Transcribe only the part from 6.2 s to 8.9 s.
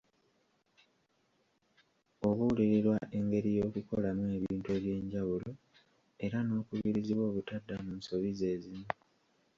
era n'okubirizibwa obutadda mu nsobi ze zimu.